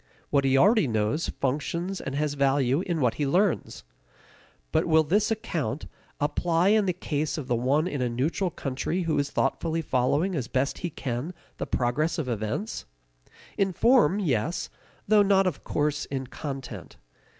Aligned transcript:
What 0.31 0.45
he 0.45 0.57
already 0.57 0.87
knows 0.87 1.29
functions 1.29 2.01
and 2.01 2.15
has 2.15 2.33
value 2.33 2.81
in 2.87 3.01
what 3.01 3.13
he 3.21 3.27
learns. 3.27 3.83
But 4.71 4.87
will 4.87 5.03
this 5.03 5.29
account 5.29 5.85
apply 6.19 6.69
in 6.69 6.87
the 6.87 6.91
case 6.91 7.37
of 7.37 7.47
the 7.47 7.55
one 7.55 7.85
in 7.87 8.01
a 8.01 8.09
neutral 8.09 8.49
country 8.49 9.03
who 9.03 9.19
is 9.19 9.29
thoughtfully 9.29 9.83
following 9.83 10.33
as 10.33 10.47
best 10.47 10.79
he 10.79 10.89
can 10.89 11.35
the 11.57 11.67
progress 11.67 12.17
of 12.17 12.27
events? 12.27 12.85
In 13.59 13.73
form, 13.73 14.17
yes, 14.17 14.71
though 15.07 15.21
not 15.21 15.45
of 15.45 15.63
course 15.63 16.05
in 16.05 16.25
content. 16.25 16.97